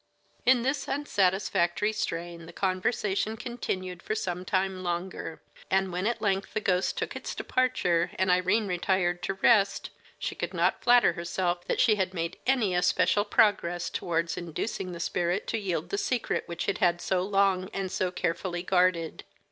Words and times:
In 0.47 0.63
this 0.63 0.87
unsatisfactory 0.87 1.93
strain 1.93 2.47
the 2.47 2.53
conversation 2.53 3.37
continued 3.37 4.01
for 4.01 4.15
some 4.15 4.43
time 4.45 4.81
longer; 4.81 5.43
and 5.69 5.91
when 5.93 6.07
at 6.07 6.23
length 6.23 6.55
the 6.55 6.59
ghost 6.59 6.97
took 6.97 7.15
its 7.15 7.35
departure, 7.35 8.09
and 8.15 8.31
Irene 8.31 8.65
retired 8.65 9.21
to 9.21 9.35
rest, 9.35 9.91
she 10.17 10.33
could 10.33 10.55
not 10.55 10.81
flatter 10.83 11.13
herself 11.13 11.65
that 11.67 11.79
she 11.79 11.97
had 11.97 12.15
made 12.15 12.39
any 12.47 12.73
especial 12.73 13.25
progress 13.25 13.91
toward 13.91 14.35
inducing 14.35 14.91
the 14.91 14.99
spirit 14.99 15.45
to 15.49 15.59
yield 15.59 15.91
the 15.91 15.99
secret 15.99 16.47
which 16.47 16.67
it 16.67 16.79
had 16.79 16.99
so 16.99 17.21
long 17.21 17.69
and 17.71 17.91
so 17.91 18.09
carefully 18.09 18.63
guarded. 18.63 19.23